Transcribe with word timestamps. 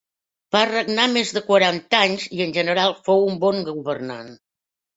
Va 0.53 0.61
regnar 0.69 1.05
més 1.11 1.33
de 1.35 1.43
quaranta 1.49 2.01
anys 2.07 2.27
i 2.39 2.43
en 2.47 2.57
general 2.57 2.99
fou 3.11 3.25
un 3.29 3.39
bon 3.47 3.65
governant. 3.71 4.37